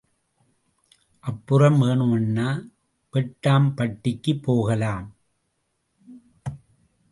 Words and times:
அப்புறம் 1.23 1.81
வேணுமுன்னா 1.81 2.47
வெட்டாம்பட்டிக்கு 3.13 4.41
போகலாம். 4.41 5.05